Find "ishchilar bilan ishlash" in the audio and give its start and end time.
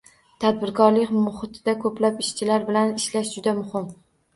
2.27-3.35